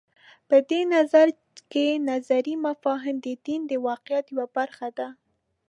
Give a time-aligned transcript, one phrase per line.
[0.49, 1.39] په دې نظریه
[1.71, 5.07] کې نظري مفاهیم د دین د واقعیت یوه برخه ده.